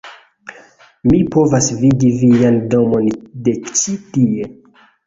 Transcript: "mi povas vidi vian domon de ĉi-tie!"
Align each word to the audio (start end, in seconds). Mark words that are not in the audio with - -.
"mi 1.11 1.19
povas 1.35 1.67
vidi 1.83 2.11
vian 2.23 2.59
domon 2.73 3.13
de 3.49 3.59
ĉi-tie!" 3.71 4.53